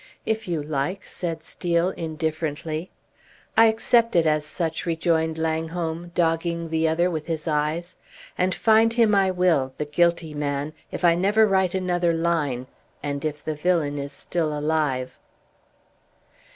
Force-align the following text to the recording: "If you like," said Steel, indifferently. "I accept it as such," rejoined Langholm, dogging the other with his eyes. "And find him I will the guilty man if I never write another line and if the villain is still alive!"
"If 0.25 0.47
you 0.47 0.63
like," 0.63 1.05
said 1.05 1.43
Steel, 1.43 1.89
indifferently. 1.91 2.89
"I 3.55 3.65
accept 3.65 4.15
it 4.15 4.25
as 4.25 4.43
such," 4.47 4.87
rejoined 4.87 5.37
Langholm, 5.37 6.11
dogging 6.15 6.69
the 6.69 6.87
other 6.87 7.11
with 7.11 7.27
his 7.27 7.47
eyes. 7.47 7.97
"And 8.35 8.55
find 8.55 8.93
him 8.93 9.13
I 9.13 9.29
will 9.29 9.75
the 9.77 9.85
guilty 9.85 10.33
man 10.33 10.73
if 10.89 11.05
I 11.05 11.13
never 11.13 11.45
write 11.45 11.75
another 11.75 12.13
line 12.13 12.65
and 13.03 13.23
if 13.23 13.45
the 13.45 13.53
villain 13.53 13.99
is 13.99 14.11
still 14.11 14.57
alive!" 14.57 15.19